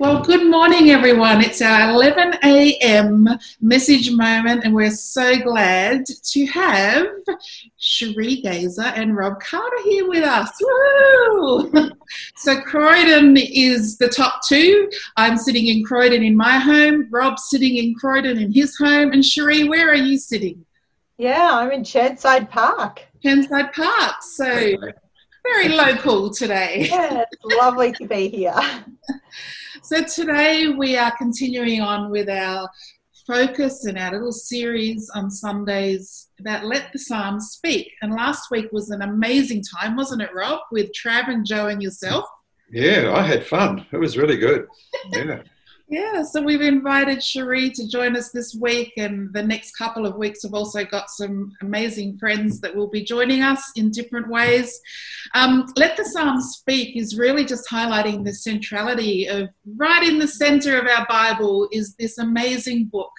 [0.00, 1.40] Well, good morning, everyone.
[1.40, 3.28] It's our 11 a.m.
[3.60, 7.06] message moment, and we're so glad to have
[7.78, 10.50] Cherie Gazer and Rob Carter here with us.
[10.60, 11.90] Woo!
[12.36, 14.90] so, Croydon is the top two.
[15.16, 19.24] I'm sitting in Croydon in my home, Rob's sitting in Croydon in his home, and
[19.24, 20.66] Cherie, where are you sitting?
[21.18, 23.06] Yeah, I'm in Chermside Park.
[23.24, 24.14] Chermside Park.
[24.22, 24.76] So,
[25.44, 26.88] very local today.
[26.90, 28.54] Yeah, lovely to be here.
[29.82, 32.70] So today we are continuing on with our
[33.26, 37.90] focus and our little series on Sundays about Let the Psalms Speak.
[38.00, 41.82] And last week was an amazing time, wasn't it, Rob, with Trav and Joe and
[41.82, 42.24] yourself?
[42.70, 43.84] Yeah, I had fun.
[43.92, 44.66] It was really good.
[45.10, 45.42] Yeah.
[45.86, 50.16] Yeah, so we've invited Cherie to join us this week, and the next couple of
[50.16, 54.80] weeks we've also got some amazing friends that will be joining us in different ways.
[55.34, 60.26] Um, Let the Psalms Speak is really just highlighting the centrality of right in the
[60.26, 63.12] center of our Bible is this amazing book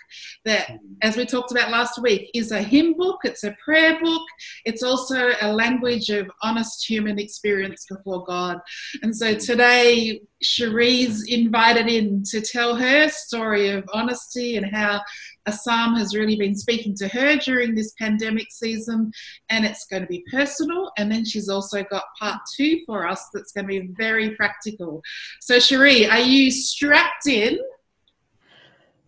[0.44, 4.24] that, as we talked about last week, is a hymn book, it's a prayer book,
[4.66, 8.58] it's also a language of honest human experience before God.
[9.04, 15.02] And so today, Cherie's invited in to tell her story of honesty and how
[15.48, 19.12] a psalm has really been speaking to her during this pandemic season,
[19.50, 20.92] and it's going to be personal.
[20.98, 25.02] And then she's also got part two for us that's going to be very practical.
[25.42, 27.60] So, Cherie, are you strapped in?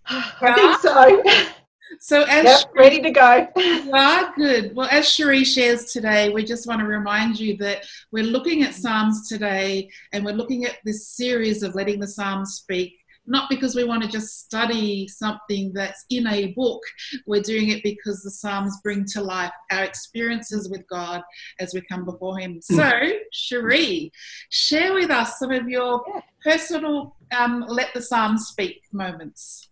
[0.06, 1.54] I think so.
[2.00, 3.48] So as yep, Cherie, ready to go.
[3.94, 4.76] ah, good.
[4.76, 8.74] Well, as Cherie shares today, we just want to remind you that we're looking at
[8.74, 12.94] Psalms today, and we're looking at this series of letting the Psalms speak.
[13.30, 16.82] Not because we want to just study something that's in a book.
[17.26, 21.24] We're doing it because the Psalms bring to life our experiences with God
[21.60, 22.62] as we come before Him.
[22.70, 22.76] Hmm.
[22.76, 24.14] So, Cherie,
[24.50, 26.06] share with us some of your
[26.42, 29.68] personal um, let the Psalms speak moments.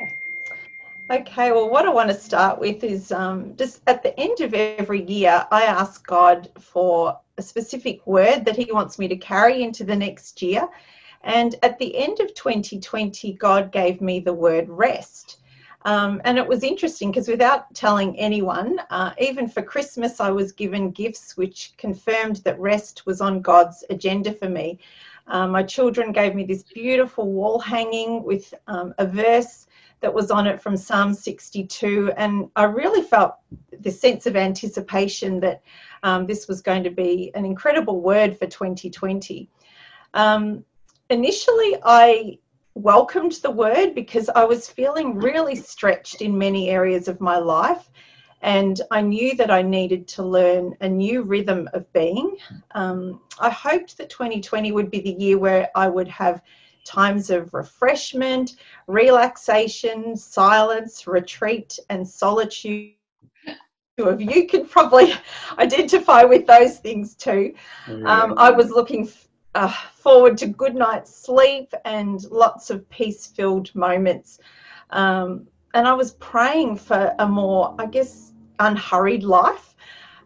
[0.00, 0.08] Yeah.
[1.10, 4.54] Okay, well, what I want to start with is um, just at the end of
[4.54, 9.62] every year, I ask God for a specific word that He wants me to carry
[9.62, 10.66] into the next year.
[11.22, 15.40] And at the end of 2020, God gave me the word rest.
[15.84, 20.52] Um, and it was interesting because without telling anyone, uh, even for Christmas, I was
[20.52, 24.78] given gifts which confirmed that rest was on God's agenda for me.
[25.26, 29.66] Um, my children gave me this beautiful wall hanging with um, a verse
[30.04, 32.12] that was on it from Psalm 62.
[32.18, 33.36] And I really felt
[33.80, 35.62] this sense of anticipation that
[36.02, 39.48] um, this was going to be an incredible word for 2020.
[40.12, 40.62] Um,
[41.08, 42.38] initially, I
[42.74, 47.90] welcomed the word because I was feeling really stretched in many areas of my life.
[48.42, 52.36] And I knew that I needed to learn a new rhythm of being.
[52.72, 56.42] Um, I hoped that 2020 would be the year where I would have
[56.84, 58.56] times of refreshment,
[58.86, 62.92] relaxation, silence, retreat, and solitude.
[63.96, 65.14] Two of you could probably
[65.58, 67.54] identify with those things too.
[67.86, 69.08] Um, I was looking
[69.54, 74.40] uh, forward to good night's sleep and lots of peace filled moments.
[74.90, 79.74] Um, and I was praying for a more, I guess, unhurried life,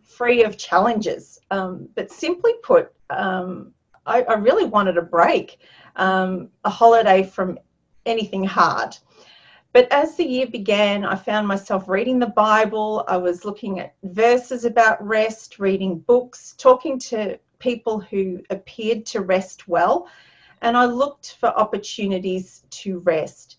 [0.03, 1.41] free of challenges.
[1.51, 3.73] Um, but simply put, um,
[4.05, 5.61] I, I, really wanted a break
[5.99, 7.59] um, a holiday from
[8.07, 8.97] anything hard.
[9.73, 13.05] But as the year began, I found myself reading the Bible.
[13.07, 19.21] I was looking at verses about rest, reading books, talking to people who appeared to
[19.21, 20.09] rest well,
[20.63, 23.59] and I looked for opportunities to rest.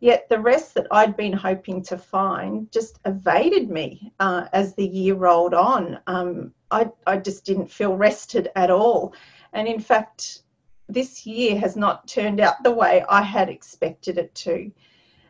[0.00, 4.86] Yet the rest that I'd been hoping to find just evaded me uh, as the
[4.86, 5.98] year rolled on.
[6.06, 9.12] Um, I, I just didn't feel rested at all.
[9.52, 10.42] And in fact,
[10.88, 14.70] this year has not turned out the way I had expected it to.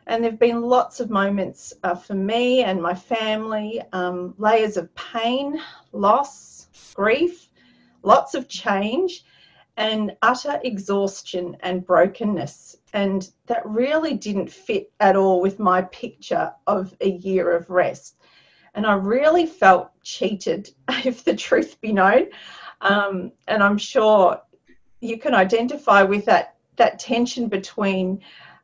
[0.07, 4.77] And there have been lots of moments uh, for me and my family, um, layers
[4.77, 5.61] of pain,
[5.91, 7.49] loss, grief,
[8.01, 9.23] lots of change,
[9.77, 12.77] and utter exhaustion and brokenness.
[12.93, 18.15] And that really didn't fit at all with my picture of a year of rest.
[18.73, 20.71] And I really felt cheated,
[21.05, 22.27] if the truth be known.
[22.81, 24.41] Um, and I'm sure
[25.01, 28.21] you can identify with that that tension between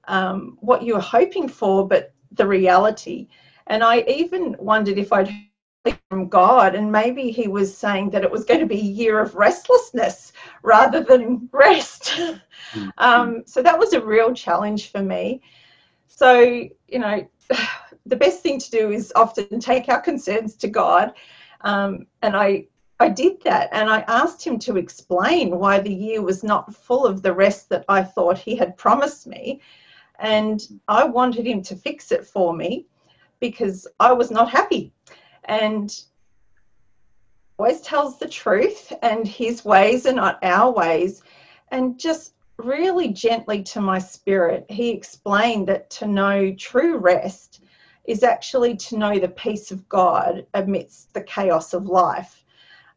[0.07, 3.27] um, what you were hoping for, but the reality.
[3.67, 8.23] And I even wondered if I'd heard from God, and maybe He was saying that
[8.23, 10.33] it was going to be a year of restlessness
[10.63, 12.13] rather than rest.
[12.15, 12.89] Mm-hmm.
[12.97, 15.41] um, so that was a real challenge for me.
[16.07, 16.41] So,
[16.87, 17.27] you know,
[18.05, 21.13] the best thing to do is often take our concerns to God.
[21.61, 22.67] Um, and I
[22.99, 27.05] I did that and I asked him to explain why the year was not full
[27.05, 29.61] of the rest that I thought he had promised me.
[30.17, 32.85] And I wanted him to fix it for me
[33.41, 34.93] because I was not happy.
[35.43, 35.93] And
[37.57, 41.21] always tells the truth and his ways are not our ways.
[41.71, 47.61] And just really gently to my spirit, he explained that to know true rest
[48.05, 52.44] is actually to know the peace of God amidst the chaos of life.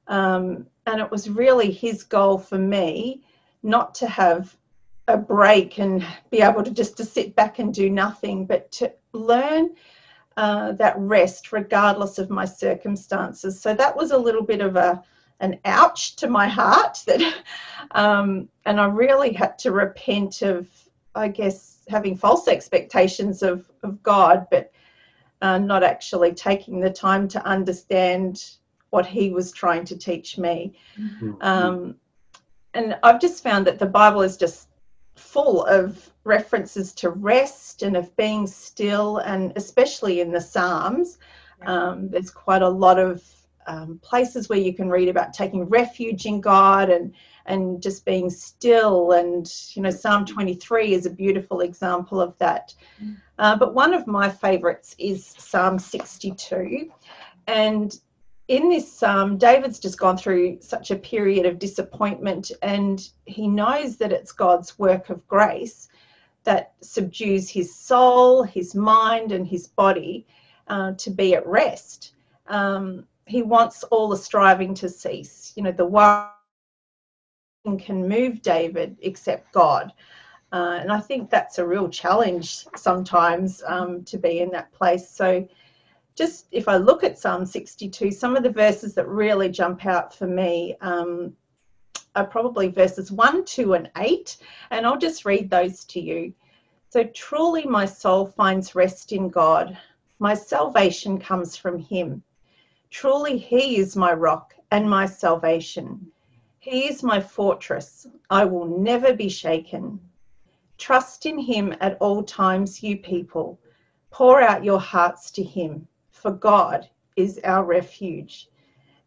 [0.08, 3.22] Um, and it was really his goal for me
[3.62, 4.56] not to have
[5.06, 8.92] a break and be able to just to sit back and do nothing, but to
[9.12, 9.70] learn
[10.36, 13.60] uh, that rest regardless of my circumstances.
[13.60, 15.02] So that was a little bit of a
[15.40, 17.42] an ouch to my heart that
[17.92, 20.68] um, and I really had to repent of
[21.14, 24.70] I guess having false expectations of, of God, but
[25.40, 28.44] uh, not actually taking the time to understand
[28.90, 30.78] what he was trying to teach me.
[30.98, 31.32] Mm-hmm.
[31.40, 31.96] Um,
[32.74, 34.68] and I've just found that the Bible is just
[35.16, 41.18] full of references to rest and of being still, and especially in the Psalms,
[41.66, 43.22] um, there's quite a lot of
[43.66, 47.14] um, places where you can read about taking refuge in God and
[47.46, 49.12] and just being still.
[49.12, 52.74] And you know, Psalm 23 is a beautiful example of that.
[53.02, 53.16] Mm.
[53.38, 56.90] Uh, but one of my favorites is Psalm 62,
[57.46, 57.98] and
[58.48, 63.96] in this psalm, David's just gone through such a period of disappointment, and he knows
[63.98, 65.88] that it's God's work of grace
[66.44, 70.26] that subdues his soul, his mind, and his body
[70.68, 72.14] uh, to be at rest.
[72.46, 75.52] Um, he wants all the striving to cease.
[75.54, 76.28] You know, the one
[77.78, 79.92] can move David except God.
[80.50, 85.10] Uh, and I think that's a real challenge sometimes um, to be in that place.
[85.10, 85.46] So,
[86.18, 90.12] just if I look at Psalm 62, some of the verses that really jump out
[90.12, 91.32] for me um,
[92.16, 94.36] are probably verses 1, 2, and 8.
[94.72, 96.34] And I'll just read those to you.
[96.88, 99.78] So, truly my soul finds rest in God.
[100.18, 102.24] My salvation comes from Him.
[102.90, 106.10] Truly He is my rock and my salvation.
[106.58, 108.08] He is my fortress.
[108.28, 110.00] I will never be shaken.
[110.78, 113.60] Trust in Him at all times, you people.
[114.10, 115.86] Pour out your hearts to Him
[116.20, 118.48] for God is our refuge.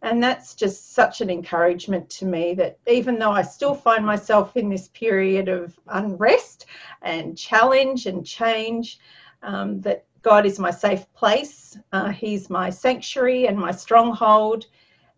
[0.02, 4.58] And that's just such an encouragement to me that even though I still find myself
[4.58, 6.66] in this period of unrest
[7.04, 9.00] and challenge and change,
[9.44, 11.78] um, that God is my safe place.
[11.92, 14.66] Uh, he's my sanctuary and my stronghold.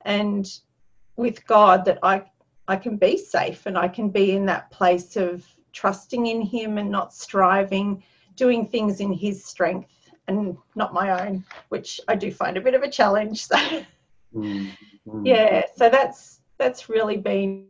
[0.02, 0.52] And
[1.16, 2.24] with God, that I,
[2.68, 6.78] I can be safe and I can be in that place of trusting in Him
[6.78, 8.04] and not striving,
[8.36, 12.74] doing things in His strength and not my own, which I do find a bit
[12.74, 13.46] of a challenge.
[13.46, 13.56] So
[14.36, 14.70] mm,
[15.08, 15.28] mm.
[15.28, 17.68] yeah, so that's that's really been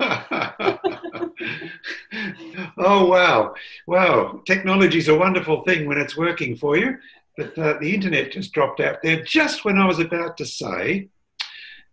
[2.78, 3.54] oh wow
[3.86, 6.96] wow technology is a wonderful thing when it's working for you
[7.36, 11.08] but uh, the internet just dropped out there just when i was about to say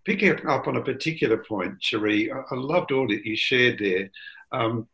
[0.05, 4.09] picking up on a particular point cherie i, I loved all that you shared there
[4.51, 4.87] um,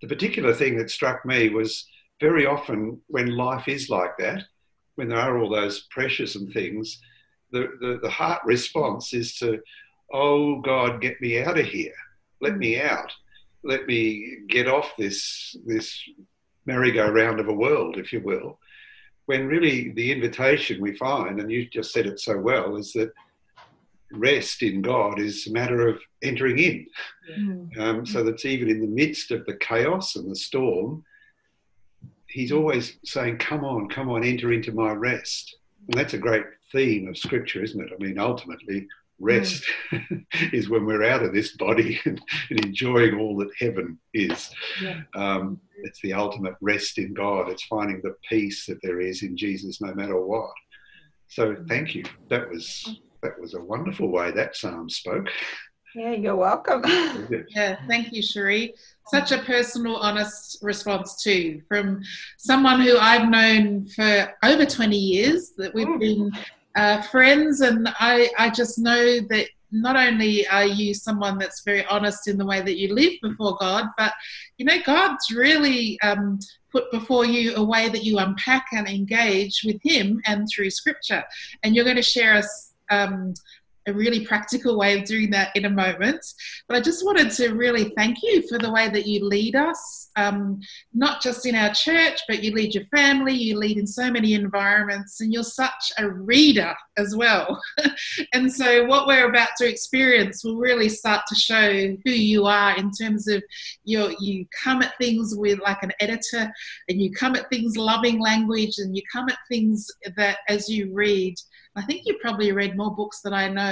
[0.00, 1.86] the particular thing that struck me was
[2.20, 4.44] very often when life is like that,
[4.96, 7.00] when there are all those pressures and things,
[7.52, 9.60] the, the, the heart response is to,
[10.12, 11.94] oh God, get me out of here.
[12.40, 12.88] Let me mm.
[12.88, 13.12] out.
[13.62, 16.02] Let me get off this, this
[16.66, 18.58] merry-go-round of a world, if you will.
[19.26, 23.12] When really the invitation we find, and you just said it so well, is that
[24.12, 26.86] rest in God is a matter of entering in.
[27.38, 27.78] Mm.
[27.78, 31.04] Um, so that's even in the midst of the chaos and the storm,
[32.26, 35.56] He's always saying, Come on, come on, enter into my rest.
[35.88, 37.92] And that's a great theme of Scripture, isn't it?
[37.92, 38.86] I mean, ultimately,
[39.18, 40.24] rest mm.
[40.52, 44.50] is when we're out of this body and, and enjoying all that heaven is.
[44.80, 45.00] Yeah.
[45.14, 47.48] Um, it's the ultimate rest in God.
[47.48, 50.50] It's finding the peace that there is in Jesus no matter what.
[51.28, 52.04] So thank you.
[52.28, 55.28] That was that was a wonderful way that psalm spoke.
[55.94, 56.82] Yeah, you're welcome.
[57.48, 58.74] yeah, thank you, Cherie.
[59.08, 62.00] Such a personal, honest response too, from
[62.38, 65.52] someone who I've known for over 20 years.
[65.56, 66.30] That we've been
[66.76, 71.84] uh, friends, and I, I just know that not only are you someone that's very
[71.86, 74.12] honest in the way that you live before God, but
[74.58, 76.38] you know God's really um,
[76.70, 81.24] put before you a way that you unpack and engage with Him and through Scripture.
[81.64, 83.34] And you're going to share us um,
[83.86, 86.24] a really practical way of doing that in a moment.
[86.68, 90.10] But I just wanted to really thank you for the way that you lead us,
[90.16, 90.60] um,
[90.92, 94.34] not just in our church, but you lead your family, you lead in so many
[94.34, 97.60] environments, and you're such a reader as well.
[98.34, 102.76] and so, what we're about to experience will really start to show who you are
[102.76, 103.42] in terms of
[103.84, 106.52] your, you come at things with like an editor,
[106.88, 110.92] and you come at things loving language, and you come at things that as you
[110.92, 111.34] read,
[111.76, 113.69] I think you probably read more books than I know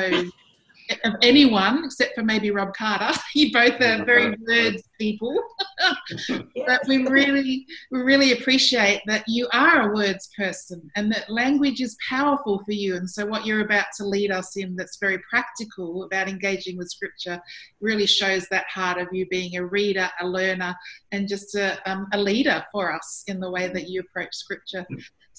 [1.04, 3.18] of anyone except for maybe Rob Carter.
[3.34, 5.40] you both are very words people.
[6.66, 11.80] but we really we really appreciate that you are a words person and that language
[11.80, 12.96] is powerful for you.
[12.96, 16.90] And so what you're about to lead us in that's very practical about engaging with
[16.90, 17.40] scripture
[17.80, 20.74] really shows that heart of you being a reader, a learner,
[21.12, 24.86] and just a, um, a leader for us in the way that you approach scripture.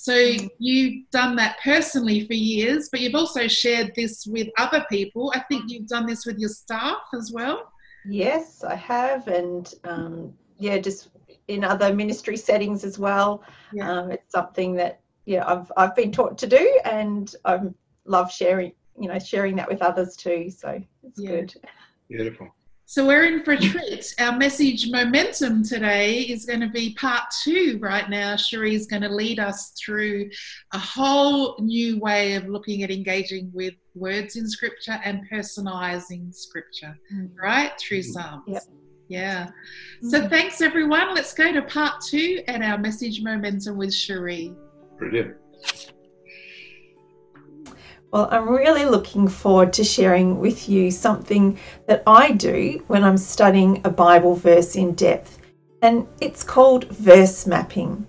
[0.01, 0.15] So
[0.60, 5.29] you've done that personally for years, but you've also shared this with other people.
[5.36, 7.70] I think you've done this with your staff as well.
[8.06, 11.10] Yes, I have, and um, yeah, just
[11.50, 13.44] in other ministry settings as well.
[13.74, 13.91] Yeah.
[13.91, 17.60] Um, it's something that yeah I've I've been taught to do, and I
[18.06, 20.50] love sharing you know sharing that with others too.
[20.50, 21.29] So it's yeah.
[21.29, 21.56] good.
[22.08, 22.48] Beautiful.
[22.89, 24.15] So we're in for a treat.
[24.17, 28.36] Our message momentum today is going to be part two right now.
[28.36, 30.31] Cherie is going to lead us through
[30.74, 36.98] a whole new way of looking at engaging with words in scripture and personalizing scripture,
[37.13, 37.29] mm.
[37.39, 37.74] right?
[37.79, 38.12] Through mm-hmm.
[38.12, 38.43] Psalms.
[38.48, 38.63] Yep.
[39.08, 39.50] Yeah.
[40.10, 40.29] So mm.
[40.31, 41.13] thanks everyone.
[41.13, 44.55] Let's go to part two and our message momentum with Cherie.
[44.98, 45.36] Brilliant.
[48.11, 53.17] Well, I'm really looking forward to sharing with you something that I do when I'm
[53.17, 55.37] studying a Bible verse in depth,
[55.83, 58.07] and it's called verse mapping.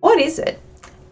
[0.00, 0.58] What is it?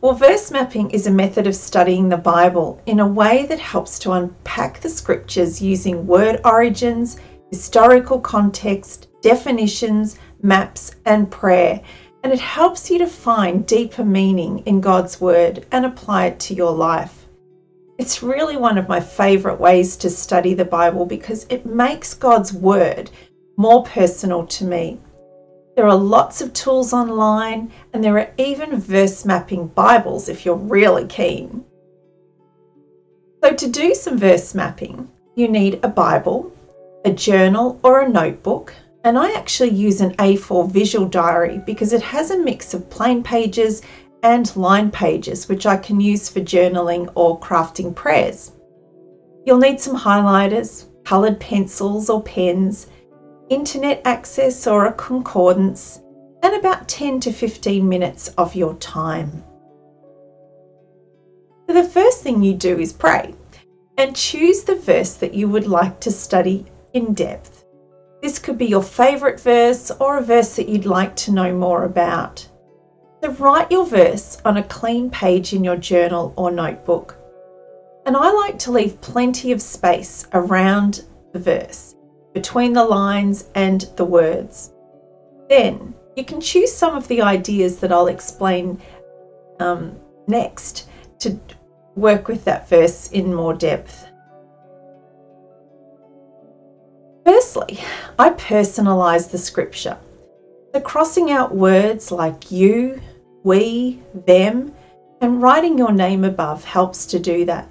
[0.01, 4.01] Well, verse mapping is a method of studying the Bible in a way that helps
[4.01, 7.19] to unpack the scriptures using word origins,
[7.53, 11.81] historical context, definitions, maps, and prayer
[12.23, 16.55] and it helps you to find deeper meaning in God's Word and apply it to
[16.55, 17.27] your life.
[17.99, 22.53] It's really one of my favourite ways to study the Bible because it makes God's
[22.53, 23.11] Word
[23.57, 24.99] more personal to me.
[25.77, 30.55] There are lots of tools online, and there are even verse mapping Bibles if you're
[30.55, 31.65] really keen.
[33.45, 36.51] So, to do some verse mapping, you need a Bible,
[37.05, 38.75] a journal or a notebook,
[39.07, 43.23] and I actually use an A4 visual diary because it has a mix of plain
[43.23, 43.83] pages
[44.25, 48.51] and line pages, which I can use for journaling or crafting prayers.
[49.45, 52.89] You'll need some highlighters, coloured pencils or pens,
[53.49, 56.01] internet access or a concordance,
[56.43, 59.31] and about 10 to 15 minutes of your time.
[61.69, 63.37] So the first thing you do is pray
[63.99, 67.56] and choose the verse that you would like to study in depth.
[68.23, 71.85] This could be your favourite verse or a verse that you'd like to know more
[71.85, 72.47] about.
[73.23, 77.17] So write your verse on a clean page in your journal or notebook.
[78.07, 81.95] And I like to leave plenty of space around the verse,
[82.35, 84.73] between the lines and the words.
[85.49, 88.81] Then you can choose some of the ideas that I'll explain
[89.61, 89.97] um,
[90.27, 90.89] next
[91.21, 91.39] to
[91.95, 94.06] work with that verse in more depth.
[97.27, 97.81] Firstly,
[98.21, 99.97] I personalise the scripture.
[100.73, 103.01] So, crossing out words like you,
[103.43, 104.73] we, them,
[105.21, 107.67] and writing your name above helps to do that.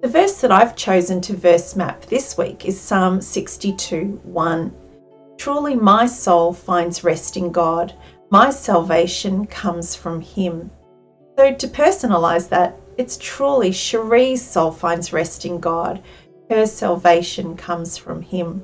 [0.00, 4.72] The verse that I've chosen to verse map this week is Psalm 62 1.
[5.38, 7.92] Truly, my soul finds rest in God.
[8.30, 10.70] My salvation comes from Him.
[11.36, 16.00] So, to personalise that, it's truly Cherie's soul finds rest in God.
[16.48, 18.62] Her salvation comes from Him.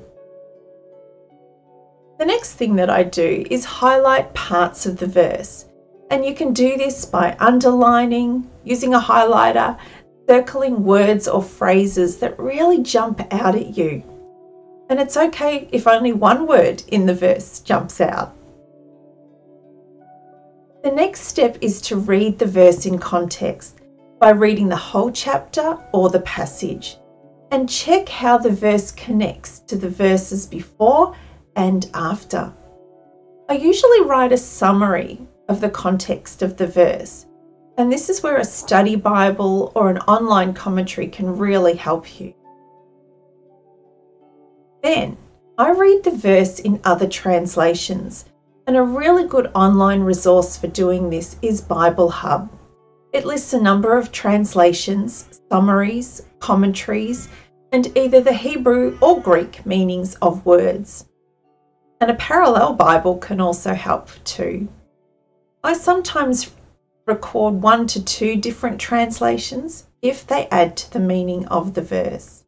[2.19, 5.65] The next thing that I do is highlight parts of the verse.
[6.09, 9.77] And you can do this by underlining, using a highlighter,
[10.27, 14.03] circling words or phrases that really jump out at you.
[14.89, 18.35] And it's okay if only one word in the verse jumps out.
[20.83, 23.81] The next step is to read the verse in context
[24.19, 26.97] by reading the whole chapter or the passage
[27.51, 31.15] and check how the verse connects to the verses before
[31.57, 32.53] and after.
[33.49, 37.25] I usually write a summary of the context of the verse,
[37.77, 42.33] and this is where a study Bible or an online commentary can really help you.
[44.83, 45.17] Then
[45.57, 48.25] I read the verse in other translations,
[48.67, 52.51] and a really good online resource for doing this is Bible Hub.
[53.13, 57.29] It lists a number of translations, summaries, commentaries,
[57.71, 61.05] and either the Hebrew or Greek meanings of words.
[61.99, 64.67] And a parallel Bible can also help too.
[65.63, 66.51] I sometimes
[67.07, 72.43] record one to two different translations if they add to the meaning of the verse.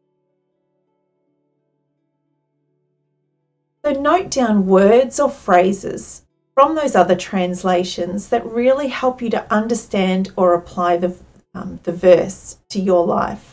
[3.84, 6.22] So note down words or phrases
[6.54, 11.16] from those other translations that really help you to understand or apply the,
[11.54, 13.49] um, the verse to your life.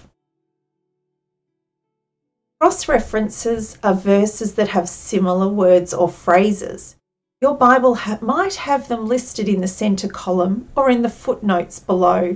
[2.60, 6.96] Cross references are verses that have similar words or phrases.
[7.40, 11.80] Your Bible ha- might have them listed in the centre column or in the footnotes
[11.80, 12.36] below.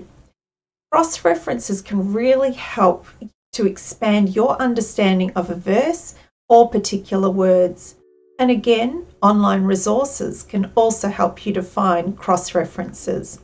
[0.92, 3.08] Cross references can really help
[3.54, 6.14] to expand your understanding of a verse
[6.48, 7.96] or particular words.
[8.38, 13.40] And again, online resources can also help you to find cross references.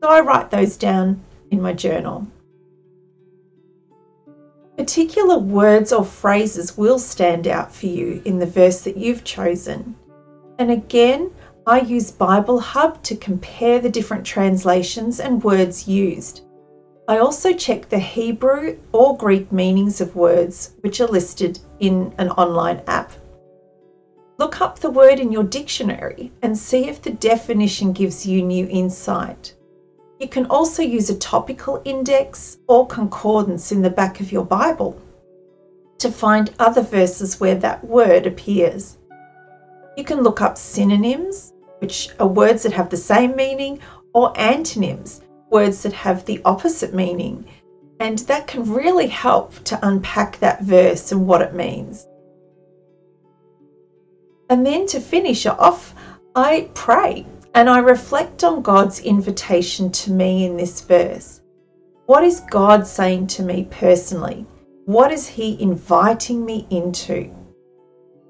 [0.00, 2.28] So I write those down in my journal.
[4.76, 9.94] Particular words or phrases will stand out for you in the verse that you've chosen.
[10.58, 11.30] And again,
[11.66, 16.42] I use Bible Hub to compare the different translations and words used.
[17.06, 22.30] I also check the Hebrew or Greek meanings of words which are listed in an
[22.30, 23.12] online app.
[24.38, 28.66] Look up the word in your dictionary and see if the definition gives you new
[28.68, 29.54] insight.
[30.20, 35.00] You can also use a topical index or concordance in the back of your Bible
[35.98, 38.98] to find other verses where that word appears.
[39.96, 43.80] You can look up synonyms, which are words that have the same meaning,
[44.12, 47.44] or antonyms, words that have the opposite meaning.
[48.00, 52.06] And that can really help to unpack that verse and what it means.
[54.50, 55.94] And then to finish off,
[56.36, 61.40] I pray and I reflect on God's invitation to me in this verse.
[62.06, 64.44] What is God saying to me personally?
[64.86, 67.30] What is He inviting me into?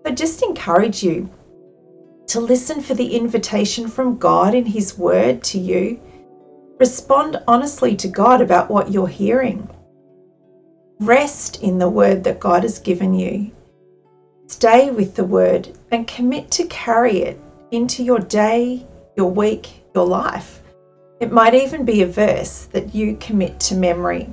[0.07, 1.29] So just encourage you
[2.29, 5.99] to listen for the invitation from God in His Word to you.
[6.79, 9.69] Respond honestly to God about what you're hearing.
[11.01, 13.51] Rest in the Word that God has given you.
[14.49, 20.07] Stay with the Word and commit to carry it into your day, your week, your
[20.07, 20.63] life.
[21.21, 24.29] It might even be a verse that you commit to memory.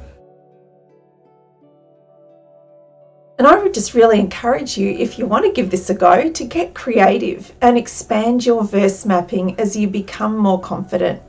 [3.38, 6.30] And I would just really encourage you, if you want to give this a go,
[6.30, 11.22] to get creative and expand your verse mapping as you become more confident.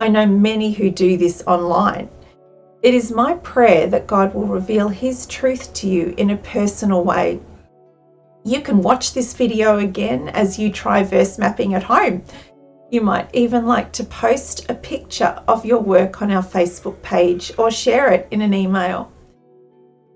[0.00, 2.08] I know many who do this online.
[2.82, 7.02] It is my prayer that God will reveal His truth to you in a personal
[7.02, 7.40] way.
[8.44, 12.22] You can watch this video again as you try verse mapping at home.
[12.96, 17.52] You might even like to post a picture of your work on our Facebook page
[17.58, 19.12] or share it in an email.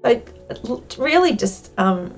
[0.02, 2.10] But really just um,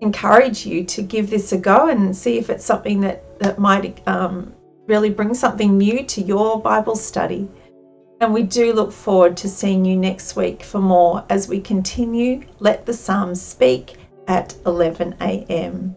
[0.00, 4.06] encourage you to give this a go and see if it's something that, that might
[4.06, 4.54] um,
[4.86, 7.48] really bring something new to your Bible study.
[8.20, 12.44] And we do look forward to seeing you next week for more as we continue
[12.60, 13.96] Let the Psalms Speak
[14.28, 15.96] at 11 a.m.